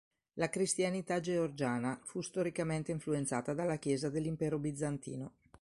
La 0.39 0.49
cristianità 0.49 1.19
georgiana 1.19 2.01
fu 2.05 2.21
storicamente 2.21 2.91
influenzata 2.91 3.53
dalla 3.53 3.77
Chiesa 3.77 4.09
dell'Impero 4.09 4.57
bizantino. 4.57 5.33